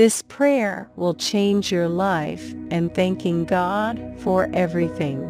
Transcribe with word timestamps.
This 0.00 0.22
prayer 0.22 0.88
will 0.96 1.12
change 1.12 1.70
your 1.70 1.86
life 1.86 2.54
and 2.70 2.94
thanking 2.94 3.44
God 3.44 4.00
for 4.16 4.48
everything. 4.54 5.20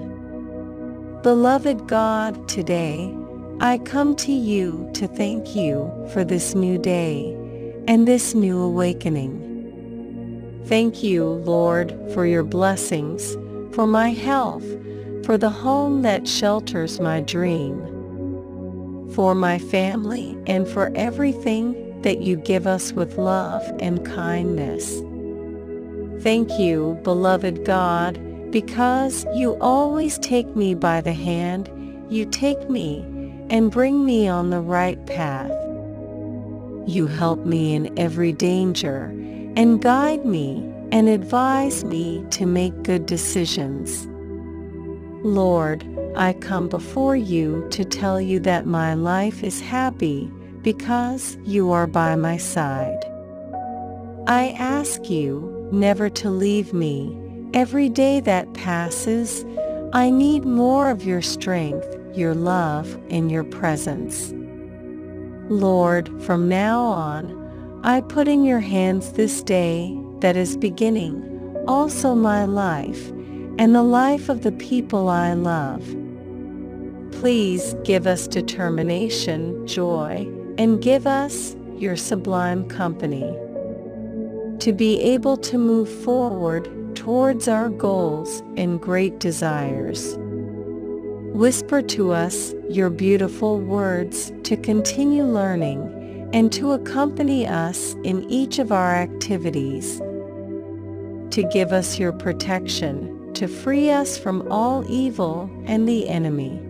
Beloved 1.24 1.88
God, 1.88 2.48
today, 2.48 3.12
I 3.58 3.78
come 3.78 4.14
to 4.14 4.30
you 4.30 4.88
to 4.94 5.08
thank 5.08 5.56
you 5.56 5.90
for 6.12 6.22
this 6.22 6.54
new 6.54 6.78
day 6.78 7.36
and 7.88 8.06
this 8.06 8.32
new 8.32 8.60
awakening. 8.60 10.62
Thank 10.66 11.02
you, 11.02 11.24
Lord, 11.24 11.90
for 12.14 12.24
your 12.24 12.44
blessings, 12.44 13.34
for 13.74 13.88
my 13.88 14.10
health, 14.10 14.64
for 15.24 15.36
the 15.36 15.50
home 15.50 16.02
that 16.02 16.28
shelters 16.28 17.00
my 17.00 17.22
dream, 17.22 17.76
for 19.16 19.34
my 19.34 19.58
family, 19.58 20.38
and 20.46 20.68
for 20.68 20.92
everything 20.94 21.89
that 22.02 22.20
you 22.22 22.36
give 22.36 22.66
us 22.66 22.92
with 22.92 23.18
love 23.18 23.62
and 23.80 24.04
kindness. 24.04 25.00
Thank 26.22 26.58
you, 26.58 26.98
beloved 27.02 27.64
God, 27.64 28.18
because 28.50 29.24
you 29.34 29.56
always 29.60 30.18
take 30.18 30.54
me 30.56 30.74
by 30.74 31.00
the 31.00 31.12
hand, 31.12 31.70
you 32.10 32.26
take 32.26 32.68
me 32.68 33.00
and 33.48 33.70
bring 33.70 34.04
me 34.04 34.28
on 34.28 34.50
the 34.50 34.60
right 34.60 35.04
path. 35.06 35.50
You 36.86 37.06
help 37.06 37.46
me 37.46 37.74
in 37.74 37.98
every 37.98 38.32
danger 38.32 39.04
and 39.56 39.82
guide 39.82 40.24
me 40.24 40.66
and 40.92 41.08
advise 41.08 41.84
me 41.84 42.24
to 42.30 42.46
make 42.46 42.82
good 42.82 43.06
decisions. 43.06 44.06
Lord, 45.24 45.86
I 46.16 46.32
come 46.32 46.68
before 46.68 47.16
you 47.16 47.66
to 47.70 47.84
tell 47.84 48.20
you 48.20 48.40
that 48.40 48.66
my 48.66 48.94
life 48.94 49.44
is 49.44 49.60
happy 49.60 50.30
because 50.62 51.36
you 51.44 51.72
are 51.72 51.86
by 51.86 52.16
my 52.16 52.36
side. 52.36 53.04
I 54.26 54.54
ask 54.58 55.08
you 55.08 55.68
never 55.72 56.10
to 56.10 56.30
leave 56.30 56.72
me. 56.72 57.16
Every 57.54 57.88
day 57.88 58.20
that 58.20 58.52
passes, 58.54 59.44
I 59.92 60.10
need 60.10 60.44
more 60.44 60.90
of 60.90 61.04
your 61.04 61.22
strength, 61.22 61.96
your 62.14 62.34
love, 62.34 62.98
and 63.10 63.30
your 63.30 63.44
presence. 63.44 64.32
Lord, 65.48 66.08
from 66.22 66.48
now 66.48 66.80
on, 66.80 67.80
I 67.82 68.02
put 68.02 68.28
in 68.28 68.44
your 68.44 68.60
hands 68.60 69.12
this 69.12 69.42
day 69.42 69.98
that 70.20 70.36
is 70.36 70.56
beginning, 70.56 71.56
also 71.66 72.14
my 72.14 72.44
life, 72.44 73.08
and 73.58 73.74
the 73.74 73.82
life 73.82 74.28
of 74.28 74.42
the 74.42 74.52
people 74.52 75.08
I 75.08 75.32
love. 75.32 75.82
Please 77.10 77.74
give 77.84 78.06
us 78.06 78.28
determination, 78.28 79.66
joy, 79.66 80.30
and 80.60 80.82
give 80.82 81.06
us 81.06 81.56
your 81.78 81.96
sublime 81.96 82.68
company. 82.68 83.22
To 84.58 84.74
be 84.74 85.00
able 85.00 85.38
to 85.38 85.56
move 85.56 85.88
forward 85.88 86.68
towards 86.94 87.48
our 87.48 87.70
goals 87.70 88.42
and 88.58 88.78
great 88.78 89.20
desires. 89.20 90.18
Whisper 91.32 91.80
to 91.80 92.12
us 92.12 92.52
your 92.68 92.90
beautiful 92.90 93.58
words 93.58 94.34
to 94.42 94.54
continue 94.58 95.24
learning 95.24 96.28
and 96.34 96.52
to 96.52 96.72
accompany 96.72 97.46
us 97.46 97.94
in 98.04 98.28
each 98.28 98.58
of 98.58 98.70
our 98.70 98.94
activities. 98.94 99.96
To 101.30 101.48
give 101.50 101.72
us 101.72 101.98
your 101.98 102.12
protection, 102.12 103.32
to 103.32 103.48
free 103.48 103.88
us 103.88 104.18
from 104.18 104.46
all 104.52 104.84
evil 104.90 105.50
and 105.64 105.88
the 105.88 106.06
enemy. 106.06 106.60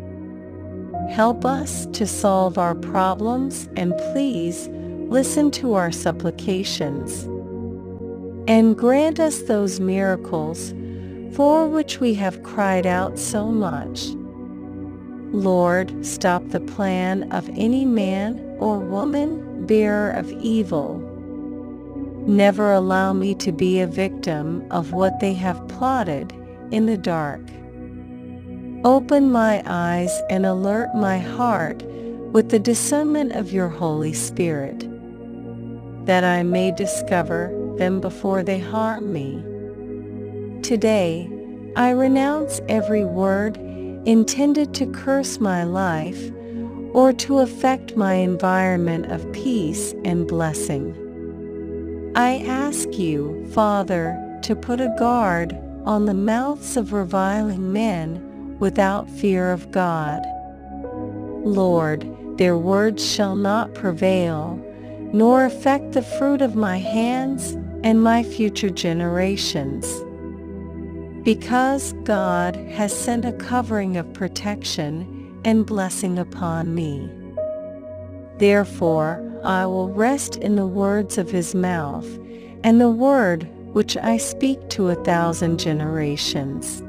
Help 1.11 1.45
us 1.45 1.87
to 1.87 2.07
solve 2.07 2.57
our 2.57 2.75
problems 2.75 3.69
and 3.77 3.97
please 4.13 4.69
listen 5.09 5.51
to 5.51 5.75
our 5.75 5.91
supplications. 5.91 7.25
And 8.49 8.79
grant 8.79 9.19
us 9.19 9.43
those 9.43 9.81
miracles 9.81 10.73
for 11.33 11.67
which 11.67 11.99
we 11.99 12.15
have 12.15 12.43
cried 12.45 12.87
out 12.87 13.19
so 13.19 13.47
much. 13.47 14.07
Lord, 15.33 16.07
stop 16.07 16.49
the 16.49 16.61
plan 16.61 17.31
of 17.33 17.49
any 17.51 17.85
man 17.85 18.39
or 18.61 18.79
woman 18.79 19.67
bearer 19.67 20.11
of 20.11 20.31
evil. 20.33 20.99
Never 22.27 22.73
allow 22.73 23.13
me 23.13 23.35
to 23.37 23.51
be 23.51 23.81
a 23.81 23.87
victim 23.87 24.65
of 24.71 24.93
what 24.93 25.19
they 25.19 25.35
have 25.35 25.67
plotted 25.67 26.33
in 26.71 26.87
the 26.87 26.99
dark. 26.99 27.41
Open 28.85 29.31
my 29.31 29.63
eyes 29.67 30.23
and 30.31 30.47
alert 30.47 30.95
my 30.95 31.19
heart 31.19 31.83
with 32.33 32.49
the 32.49 32.59
discernment 32.59 33.33
of 33.33 33.53
your 33.53 33.69
Holy 33.69 34.15
Spirit, 34.15 34.89
that 36.07 36.25
I 36.25 36.43
may 36.45 36.73
discover 36.73 37.55
them 37.77 38.01
before 38.01 38.43
they 38.43 38.59
harm 38.59 39.13
me. 39.13 39.43
Today, 40.63 41.29
I 41.77 41.91
renounce 41.91 42.63
every 42.71 43.05
word 43.05 43.59
intended 44.07 44.73
to 44.77 44.87
curse 44.87 45.39
my 45.39 45.63
life 45.63 46.31
or 46.95 47.13
to 47.13 47.41
affect 47.41 47.99
my 47.99 48.15
environment 48.15 49.13
of 49.13 49.31
peace 49.35 49.95
and 50.07 50.27
blessing. 50.27 50.95
I 52.17 52.39
ask 52.47 52.99
you, 52.99 53.47
Father, 53.53 54.19
to 54.45 54.57
put 54.57 54.81
a 54.81 54.95
guard 54.99 55.53
on 55.85 56.07
the 56.07 56.15
mouths 56.15 56.79
of 56.79 56.95
reviling 56.95 57.75
men 57.75 58.27
without 58.61 59.11
fear 59.11 59.51
of 59.51 59.71
God. 59.73 60.23
Lord, 61.45 62.07
their 62.39 62.57
words 62.57 63.05
shall 63.05 63.35
not 63.35 63.75
prevail, 63.75 64.59
nor 65.13 65.45
affect 65.45 65.93
the 65.93 66.03
fruit 66.03 66.41
of 66.41 66.55
my 66.55 66.79
hands 66.79 67.57
and 67.83 68.03
my 68.03 68.23
future 68.23 68.71
generations. 68.71 69.87
Because 71.25 71.93
God 72.05 72.57
has 72.57 72.97
sent 72.97 73.25
a 73.25 73.33
covering 73.33 73.97
of 73.97 74.13
protection 74.13 75.41
and 75.45 75.67
blessing 75.67 76.19
upon 76.19 76.75
me. 76.75 77.11
Therefore 78.39 79.27
I 79.43 79.67
will 79.67 79.89
rest 79.89 80.37
in 80.37 80.57
the 80.57 80.67
words 80.67 81.19
of 81.19 81.31
his 81.31 81.55
mouth, 81.55 82.07
and 82.63 82.81
the 82.81 82.91
word 82.91 83.49
which 83.73 83.97
I 83.97 84.19
speak 84.19 84.69
to 84.71 84.89
a 84.89 85.05
thousand 85.05 85.59
generations. 85.59 86.83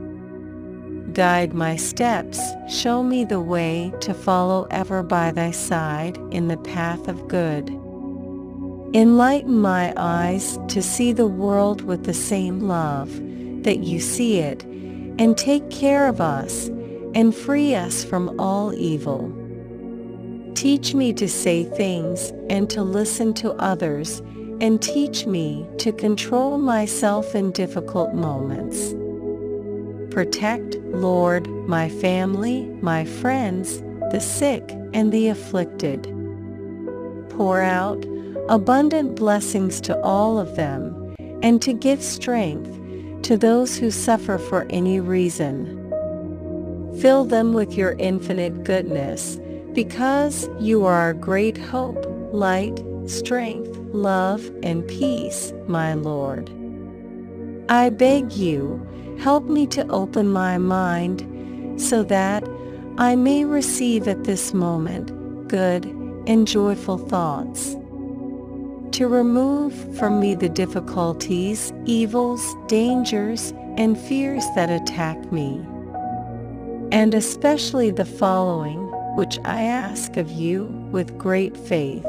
Guide 1.13 1.53
my 1.53 1.75
steps, 1.75 2.39
show 2.69 3.03
me 3.03 3.25
the 3.25 3.41
way 3.41 3.91
to 3.99 4.13
follow 4.13 4.65
ever 4.71 5.03
by 5.03 5.31
thy 5.31 5.51
side 5.51 6.17
in 6.31 6.47
the 6.47 6.57
path 6.57 7.09
of 7.09 7.27
good. 7.27 7.69
Enlighten 8.93 9.59
my 9.59 9.93
eyes 9.97 10.57
to 10.69 10.81
see 10.81 11.11
the 11.11 11.27
world 11.27 11.81
with 11.81 12.05
the 12.05 12.13
same 12.13 12.61
love 12.61 13.09
that 13.63 13.79
you 13.79 13.99
see 13.99 14.39
it, 14.39 14.63
and 14.63 15.37
take 15.37 15.69
care 15.69 16.07
of 16.07 16.21
us, 16.21 16.67
and 17.13 17.35
free 17.35 17.75
us 17.75 18.05
from 18.05 18.39
all 18.39 18.73
evil. 18.73 19.33
Teach 20.55 20.93
me 20.93 21.11
to 21.13 21.27
say 21.27 21.65
things 21.65 22.31
and 22.49 22.69
to 22.69 22.83
listen 22.83 23.33
to 23.33 23.51
others, 23.53 24.19
and 24.61 24.81
teach 24.81 25.25
me 25.25 25.67
to 25.79 25.91
control 25.91 26.57
myself 26.57 27.35
in 27.35 27.51
difficult 27.51 28.13
moments. 28.13 28.93
Protect, 30.11 30.75
Lord, 30.75 31.47
my 31.67 31.87
family, 31.87 32.65
my 32.81 33.05
friends, 33.05 33.81
the 34.11 34.19
sick 34.19 34.63
and 34.93 35.11
the 35.11 35.29
afflicted. 35.29 36.03
Pour 37.29 37.61
out 37.61 38.05
abundant 38.49 39.15
blessings 39.15 39.79
to 39.79 39.97
all 40.01 40.37
of 40.37 40.57
them, 40.57 41.15
and 41.41 41.61
to 41.61 41.71
give 41.71 42.03
strength 42.03 42.77
to 43.23 43.37
those 43.37 43.77
who 43.77 43.89
suffer 43.89 44.37
for 44.37 44.67
any 44.69 44.99
reason. 44.99 45.77
Fill 46.99 47.23
them 47.23 47.53
with 47.53 47.73
your 47.75 47.93
infinite 47.93 48.65
goodness, 48.65 49.39
because 49.71 50.49
you 50.59 50.85
are 50.85 50.95
our 50.95 51.13
great 51.13 51.57
hope, 51.57 52.05
light, 52.33 52.83
strength, 53.05 53.77
love, 53.93 54.51
and 54.61 54.85
peace, 54.89 55.53
my 55.67 55.93
Lord. 55.93 56.49
I 57.71 57.89
beg 57.89 58.33
you, 58.33 58.85
Help 59.21 59.43
me 59.43 59.67
to 59.67 59.87
open 59.89 60.29
my 60.29 60.57
mind 60.57 61.79
so 61.79 62.01
that 62.01 62.43
I 62.97 63.15
may 63.15 63.45
receive 63.45 64.07
at 64.07 64.23
this 64.23 64.51
moment 64.51 65.47
good 65.47 65.85
and 66.25 66.47
joyful 66.47 66.97
thoughts. 66.97 67.75
To 68.97 69.07
remove 69.07 69.75
from 69.95 70.19
me 70.19 70.33
the 70.33 70.49
difficulties, 70.49 71.71
evils, 71.85 72.41
dangers, 72.67 73.53
and 73.77 73.95
fears 73.95 74.43
that 74.55 74.71
attack 74.71 75.31
me. 75.31 75.63
And 76.91 77.13
especially 77.13 77.91
the 77.91 78.05
following, 78.05 78.79
which 79.15 79.37
I 79.45 79.61
ask 79.61 80.17
of 80.17 80.31
you 80.31 80.63
with 80.91 81.15
great 81.15 81.55
faith. 81.55 82.03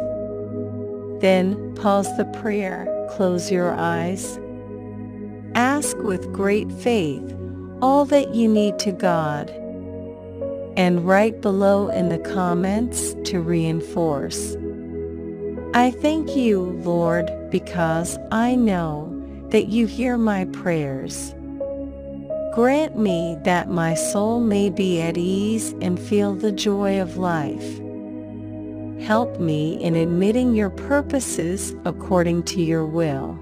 Then 1.20 1.74
pause 1.74 2.08
the 2.16 2.24
prayer, 2.40 2.88
close 3.10 3.50
your 3.50 3.74
eyes, 3.74 4.38
Ask 5.62 5.96
with 5.98 6.32
great 6.32 6.72
faith 6.72 7.22
all 7.80 8.04
that 8.06 8.34
you 8.34 8.48
need 8.48 8.80
to 8.80 8.90
God. 8.90 9.48
And 10.76 11.06
write 11.06 11.40
below 11.40 11.86
in 11.88 12.08
the 12.08 12.18
comments 12.18 13.14
to 13.26 13.40
reinforce. 13.40 14.56
I 15.72 15.92
thank 15.92 16.34
you, 16.34 16.62
Lord, 16.82 17.30
because 17.52 18.18
I 18.32 18.56
know 18.56 19.08
that 19.50 19.68
you 19.68 19.86
hear 19.86 20.18
my 20.18 20.46
prayers. 20.46 21.32
Grant 22.56 22.98
me 22.98 23.38
that 23.44 23.70
my 23.70 23.94
soul 23.94 24.40
may 24.40 24.68
be 24.68 25.00
at 25.00 25.16
ease 25.16 25.76
and 25.80 25.96
feel 25.96 26.34
the 26.34 26.50
joy 26.50 27.00
of 27.00 27.18
life. 27.18 27.78
Help 29.00 29.38
me 29.38 29.80
in 29.80 29.94
admitting 29.94 30.56
your 30.56 30.70
purposes 30.70 31.72
according 31.84 32.42
to 32.42 32.60
your 32.60 32.84
will. 32.84 33.38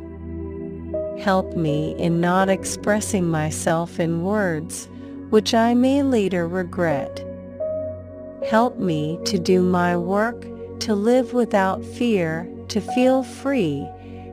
Help 1.19 1.57
me 1.57 1.95
in 1.99 2.21
not 2.21 2.49
expressing 2.49 3.29
myself 3.29 3.99
in 3.99 4.23
words 4.23 4.89
which 5.31 5.55
I 5.55 5.75
may 5.75 6.03
later 6.03 6.47
regret. 6.47 7.25
Help 8.49 8.79
me 8.79 9.19
to 9.25 9.39
do 9.39 9.63
my 9.63 9.97
work, 9.97 10.45
to 10.81 10.95
live 10.95 11.33
without 11.33 11.85
fear, 11.85 12.49
to 12.69 12.81
feel 12.81 13.23
free, 13.23 13.87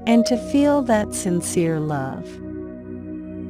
and 0.08 0.26
to 0.26 0.38
feel 0.52 0.82
that 0.84 1.14
sincere 1.14 1.80
love. 1.80 2.40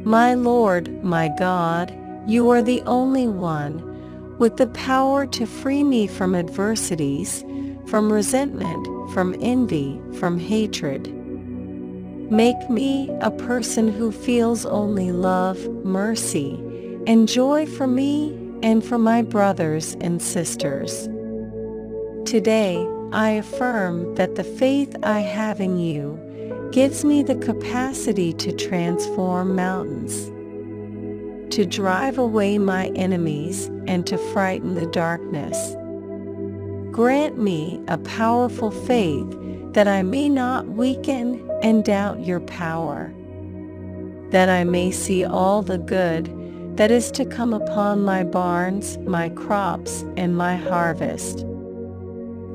My 0.05 0.33
Lord, 0.33 1.03
my 1.03 1.29
God, 1.37 1.97
you 2.27 2.49
are 2.49 2.61
the 2.61 2.81
only 2.81 3.27
one 3.27 3.83
with 4.37 4.57
the 4.57 4.67
power 4.67 5.25
to 5.27 5.45
free 5.45 5.83
me 5.83 6.07
from 6.07 6.35
adversities, 6.35 7.45
from 7.87 8.11
resentment, 8.11 9.11
from 9.11 9.35
envy, 9.39 10.01
from 10.19 10.37
hatred. 10.37 11.13
Make 12.29 12.69
me 12.69 13.09
a 13.21 13.31
person 13.31 13.87
who 13.87 14.11
feels 14.11 14.65
only 14.65 15.13
love, 15.13 15.57
mercy, 15.85 16.55
and 17.07 17.25
joy 17.25 17.65
for 17.65 17.87
me 17.87 18.37
and 18.61 18.83
for 18.83 18.97
my 18.97 19.21
brothers 19.21 19.95
and 20.01 20.21
sisters. 20.21 21.07
Today, 22.25 22.85
I 23.13 23.29
affirm 23.29 24.15
that 24.15 24.35
the 24.35 24.43
faith 24.43 24.93
I 25.03 25.21
have 25.21 25.61
in 25.61 25.79
you 25.79 26.19
gives 26.73 27.05
me 27.05 27.23
the 27.23 27.37
capacity 27.37 28.33
to 28.33 28.51
transform 28.51 29.55
mountains, 29.55 30.25
to 31.55 31.65
drive 31.65 32.17
away 32.17 32.57
my 32.57 32.87
enemies 32.87 33.67
and 33.87 34.05
to 34.05 34.17
frighten 34.17 34.75
the 34.75 34.87
darkness. 34.87 35.77
Grant 36.91 37.37
me 37.37 37.79
a 37.87 37.97
powerful 37.99 38.71
faith 38.71 39.33
that 39.71 39.87
I 39.87 40.03
may 40.03 40.27
not 40.27 40.67
weaken 40.67 41.46
and 41.61 41.83
doubt 41.83 42.25
your 42.25 42.39
power, 42.39 43.13
that 44.31 44.49
I 44.49 44.63
may 44.63 44.91
see 44.91 45.23
all 45.25 45.61
the 45.61 45.77
good 45.77 46.33
that 46.77 46.91
is 46.91 47.09
to 47.11 47.25
come 47.25 47.53
upon 47.53 48.03
my 48.03 48.23
barns, 48.23 48.97
my 48.99 49.29
crops, 49.29 50.05
and 50.15 50.37
my 50.37 50.55
harvest. 50.55 51.45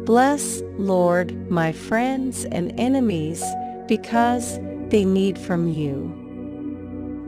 Bless, 0.05 0.63
Lord, 0.79 1.51
my 1.51 1.73
friends 1.73 2.45
and 2.47 2.79
enemies, 2.79 3.43
because 3.89 4.59
they 4.89 5.05
need 5.05 5.39
from 5.39 5.69
you. 5.69 6.13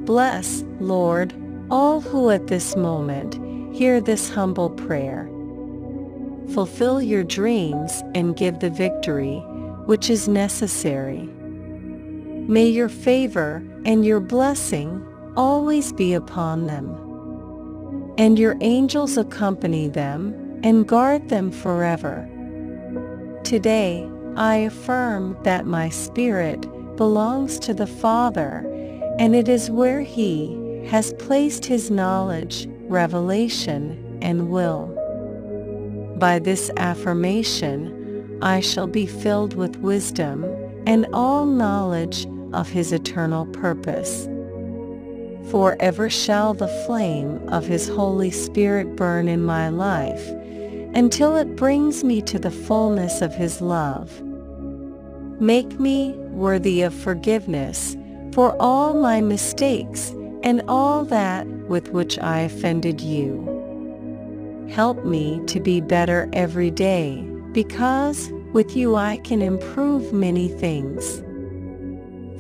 Bless, 0.05 0.65
Lord, 0.81 1.35
all 1.71 2.01
who 2.01 2.31
at 2.31 2.47
this 2.47 2.77
moment 2.77 3.41
hear 3.75 4.01
this 4.01 4.29
humble 4.29 4.71
prayer. 4.71 5.29
Fulfill 6.53 7.03
your 7.03 7.25
dreams 7.25 8.03
and 8.15 8.37
give 8.37 8.61
the 8.61 8.71
victory 8.71 9.43
which 9.87 10.09
is 10.09 10.29
necessary. 10.29 11.29
May 12.47 12.67
your 12.67 12.91
favor 12.91 13.63
and 13.87 14.05
your 14.05 14.21
blessing 14.21 15.07
always 15.35 15.95
be 15.95 16.13
upon 16.13 16.67
them. 16.67 16.95
And 18.19 18.39
your 18.39 18.57
angels 18.61 19.17
accompany 19.17 19.89
them 19.89 20.61
and 20.63 20.87
guard 20.87 21.31
them 21.31 21.51
forever. 21.51 22.29
Today, 23.45 24.07
I 24.37 24.57
affirm 24.57 25.39
that 25.45 25.65
my 25.65 25.89
spirit 25.89 26.61
belongs 26.97 27.59
to 27.61 27.73
the 27.73 27.87
Father, 27.87 28.63
and 29.19 29.35
it 29.35 29.49
is 29.49 29.71
where 29.71 30.03
He 30.03 30.85
has 30.89 31.15
placed 31.15 31.65
His 31.65 31.91
knowledge, 31.91 32.69
revelation, 32.89 34.19
and 34.21 34.51
will. 34.51 34.87
By 36.19 36.41
this 36.41 36.71
affirmation, 36.77 38.39
I 38.43 38.61
shall 38.61 38.87
be 38.87 39.07
filled 39.07 39.55
with 39.55 39.77
wisdom 39.79 40.45
and 40.87 41.07
all 41.13 41.47
knowledge 41.47 42.27
of 42.55 42.69
His 42.71 42.93
eternal 42.93 43.47
purpose. 43.47 44.29
Forever 45.51 46.09
shall 46.09 46.55
the 46.55 46.69
flame 46.87 47.47
of 47.49 47.67
His 47.67 47.89
Holy 47.89 48.31
Spirit 48.31 48.97
burn 48.97 49.29
in 49.29 49.45
my 49.45 49.69
life, 49.69 50.27
until 50.95 51.37
it 51.37 51.57
brings 51.57 52.03
me 52.05 52.23
to 52.23 52.39
the 52.39 52.51
fullness 52.51 53.21
of 53.21 53.35
His 53.35 53.61
love. 53.61 54.23
Make 55.41 55.79
me 55.79 56.13
worthy 56.31 56.83
of 56.83 56.95
forgiveness 56.95 57.97
for 58.33 58.57
all 58.61 58.95
my 58.95 59.21
mistakes 59.21 60.11
and 60.43 60.63
all 60.69 61.05
that 61.05 61.47
with 61.69 61.91
which 61.91 62.19
I 62.19 62.41
offended 62.41 63.01
you. 63.01 63.51
Help 64.71 65.05
me 65.05 65.41
to 65.47 65.61
be 65.61 65.81
better 65.81 66.29
every 66.33 66.71
day, 66.71 67.21
because 67.53 68.31
with 68.53 68.77
you 68.77 68.97
I 68.97 69.19
can 69.19 69.43
improve 69.43 70.13
many 70.13 70.49
things. 70.49 71.23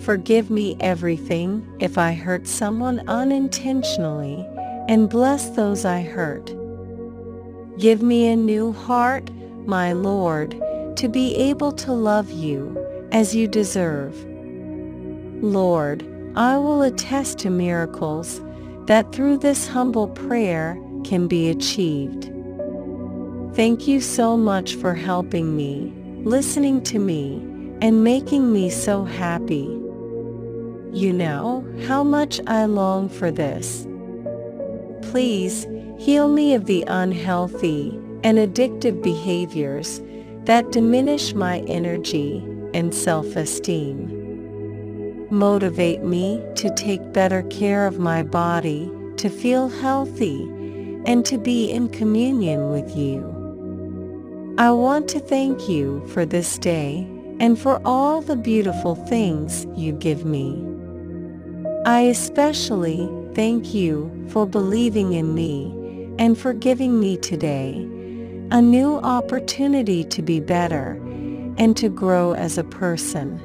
Forgive 0.01 0.51
me 0.51 0.77
everything 0.81 1.67
if 1.81 1.97
I 1.97 2.13
hurt 2.13 2.47
someone 2.47 3.01
unintentionally, 3.09 4.47
and 4.89 5.09
bless 5.09 5.51
those 5.51 5.85
I 5.85 6.03
hurt. 6.03 6.55
Give 7.79 8.03
me 8.03 8.29
a 8.29 8.37
new 8.37 8.73
heart, 8.73 9.31
my 9.67 9.93
Lord, 9.93 10.61
to 10.97 11.09
be 11.09 11.35
able 11.37 11.73
to 11.73 11.93
love 11.93 12.31
you 12.31 12.77
as 13.13 13.35
you 13.35 13.49
deserve. 13.49 14.15
Lord, 15.43 16.05
I 16.37 16.57
will 16.59 16.83
attest 16.83 17.39
to 17.41 17.51
miracles 17.51 18.41
that 18.87 19.13
through 19.13 19.39
this 19.39 19.67
humble 19.67 20.09
prayer 20.09 20.79
can 21.05 21.29
be 21.29 21.49
achieved. 21.49 22.31
Thank 23.55 23.87
you 23.87 24.01
so 24.01 24.37
much 24.37 24.75
for 24.75 24.95
helping 24.95 25.57
me, 25.57 25.93
listening 26.25 26.83
to 26.85 26.99
me, 26.99 27.37
and 27.81 28.05
making 28.05 28.53
me 28.53 28.69
so 28.69 29.05
happy. 29.05 29.81
You 30.95 31.13
know 31.13 31.67
how 31.89 32.05
much 32.05 32.41
I 32.47 32.67
long 32.67 33.09
for 33.09 33.33
this. 33.33 33.85
Please 35.03 35.67
heal 35.99 36.29
me 36.29 36.55
of 36.55 36.67
the 36.67 36.85
unhealthy 36.87 37.91
and 38.23 38.39
addictive 38.39 39.03
behaviors 39.03 40.01
that 40.45 40.71
diminish 40.71 41.35
my 41.35 41.59
energy 41.67 42.47
and 42.75 42.95
self-esteem. 42.95 44.07
Motivate 45.31 46.05
me 46.05 46.41
to 46.55 46.73
take 46.77 47.13
better 47.13 47.43
care 47.43 47.89
of 47.89 47.99
my 47.99 48.23
body, 48.23 48.89
to 49.17 49.29
feel 49.29 49.69
healthy, 49.69 50.45
and 51.07 51.27
to 51.27 51.39
be 51.39 51.73
in 51.73 51.89
communion 51.89 52.71
with 52.71 52.97
you. 52.97 53.33
I 54.59 54.71
want 54.71 55.09
to 55.09 55.19
thank 55.19 55.69
you 55.69 56.07
for 56.07 56.25
this 56.25 56.57
day 56.57 57.05
and 57.41 57.59
for 57.59 57.83
all 57.85 58.21
the 58.21 58.37
beautiful 58.37 58.95
things 58.95 59.67
you 59.75 59.91
give 59.91 60.25
me. 60.25 60.65
I 61.87 62.01
especially 62.01 63.11
thank 63.35 63.75
you 63.75 64.11
for 64.31 64.47
believing 64.47 65.13
in 65.13 65.35
me 65.35 66.15
and 66.19 66.39
for 66.39 66.55
giving 66.55 66.99
me 66.99 67.19
today 67.19 67.75
a 68.51 68.63
new 68.63 68.97
opportunity 69.01 70.03
to 70.05 70.23
be 70.23 70.41
better 70.41 70.93
and 71.59 71.77
to 71.77 71.91
grow 71.91 72.33
as 72.33 72.57
a 72.57 72.65
person. 72.65 73.39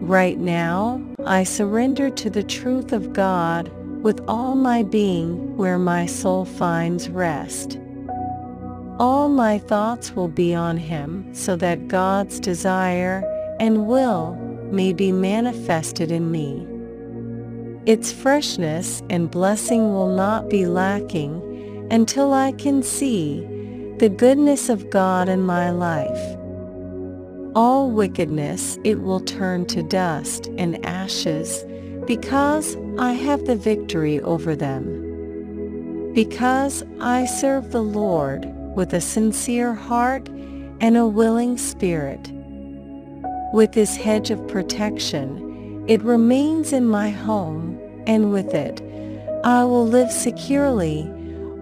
Right 0.00 0.38
now, 0.38 1.02
I 1.26 1.42
surrender 1.42 2.10
to 2.10 2.30
the 2.30 2.44
truth 2.44 2.92
of 2.92 3.12
God 3.12 3.72
with 4.04 4.20
all 4.28 4.54
my 4.54 4.84
being 4.84 5.56
where 5.56 5.80
my 5.80 6.06
soul 6.06 6.44
finds 6.44 7.08
rest. 7.08 7.76
All 9.00 9.28
my 9.28 9.58
thoughts 9.58 10.14
will 10.14 10.28
be 10.28 10.54
on 10.54 10.76
Him 10.76 11.34
so 11.34 11.56
that 11.56 11.88
God's 11.88 12.38
desire 12.38 13.24
and 13.58 13.88
will 13.88 14.36
may 14.70 14.92
be 14.92 15.10
manifested 15.10 16.12
in 16.12 16.30
me. 16.30 16.68
Its 17.86 18.10
freshness 18.10 19.00
and 19.10 19.30
blessing 19.30 19.94
will 19.94 20.12
not 20.12 20.50
be 20.50 20.66
lacking 20.66 21.86
until 21.90 22.32
I 22.32 22.50
can 22.50 22.82
see 22.82 23.46
the 23.98 24.08
goodness 24.08 24.68
of 24.68 24.90
God 24.90 25.28
in 25.28 25.40
my 25.42 25.70
life. 25.70 26.36
All 27.54 27.90
wickedness 27.90 28.76
it 28.82 29.00
will 29.02 29.20
turn 29.20 29.66
to 29.66 29.84
dust 29.84 30.48
and 30.58 30.84
ashes 30.84 31.64
because 32.06 32.76
I 32.98 33.12
have 33.12 33.46
the 33.46 33.54
victory 33.54 34.20
over 34.20 34.56
them. 34.56 36.12
Because 36.12 36.82
I 37.00 37.24
serve 37.24 37.70
the 37.70 37.82
Lord 37.82 38.46
with 38.74 38.94
a 38.94 39.00
sincere 39.00 39.74
heart 39.74 40.28
and 40.80 40.96
a 40.96 41.06
willing 41.06 41.56
spirit. 41.56 42.32
With 43.52 43.72
this 43.72 43.94
hedge 43.94 44.30
of 44.32 44.48
protection, 44.48 45.84
it 45.88 46.02
remains 46.02 46.72
in 46.72 46.84
my 46.86 47.10
home, 47.10 47.75
and 48.06 48.32
with 48.32 48.54
it, 48.54 48.82
I 49.44 49.64
will 49.64 49.86
live 49.86 50.10
securely 50.10 51.10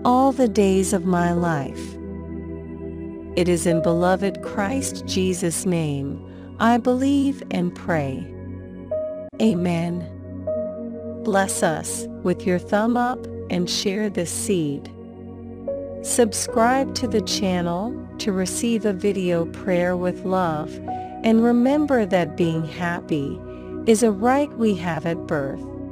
all 0.04 0.32
the 0.32 0.48
days 0.48 0.92
of 0.92 1.04
my 1.04 1.32
life. 1.32 1.96
It 3.36 3.48
is 3.48 3.66
in 3.66 3.82
beloved 3.82 4.42
Christ 4.42 5.06
Jesus' 5.06 5.66
name 5.66 6.24
I 6.60 6.78
believe 6.78 7.42
and 7.50 7.74
pray. 7.74 8.24
Amen. 9.42 10.08
Bless 11.24 11.64
us 11.64 12.06
with 12.22 12.46
your 12.46 12.60
thumb 12.60 12.96
up 12.96 13.26
and 13.50 13.68
share 13.68 14.08
this 14.08 14.30
seed. 14.30 14.90
Subscribe 16.02 16.94
to 16.94 17.08
the 17.08 17.22
channel 17.22 17.92
to 18.18 18.30
receive 18.30 18.84
a 18.84 18.92
video 18.92 19.46
prayer 19.46 19.96
with 19.96 20.24
love 20.24 20.72
and 21.24 21.42
remember 21.42 22.06
that 22.06 22.36
being 22.36 22.64
happy 22.64 23.40
is 23.86 24.02
a 24.02 24.12
right 24.12 24.52
we 24.58 24.74
have 24.76 25.06
at 25.06 25.26
birth. 25.26 25.64